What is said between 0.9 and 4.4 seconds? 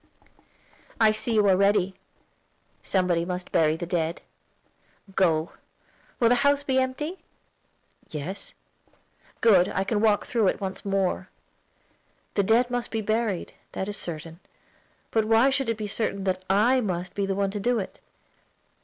"I see you are ready. Somebody must bury the dead.